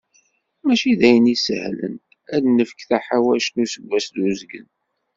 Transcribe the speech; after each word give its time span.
Mačči 0.65 0.93
d 0.99 1.01
ayen 1.07 1.31
isehlen, 1.35 1.95
ad 2.35 2.41
d-nefk 2.43 2.79
taḥawact 2.89 3.53
n 3.55 3.61
useggas 3.63 4.05
d 4.13 4.15
uzgen. 4.29 4.69